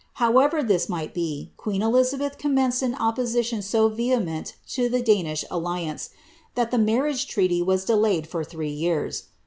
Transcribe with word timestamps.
However 0.13 0.63
this 0.63 0.89
might 0.89 1.13
be, 1.13 1.51
queen 1.57 1.83
Elizabeth 1.83 2.39
comAenced 2.39 2.81
an 2.81 2.95
opposition 2.95 3.61
so 3.61 3.87
vehement 3.87 4.55
to 4.69 4.89
the 4.89 4.99
Danish 5.03 5.45
alliance, 5.51 6.09
that 6.55 6.71
the 6.71 6.79
marriage 6.79 7.27
treaty 7.27 7.61
was 7.61 7.85
delayed 7.85 8.25
for 8.25 8.43
three 8.43 8.71
years. 8.73 9.25